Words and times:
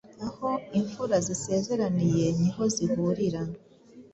Aho 0.27 0.49
imfura 0.79 1.15
zisezeraniye 1.27 2.25
ni 2.39 2.49
ho 2.55 2.63
zihurira. 2.73 3.41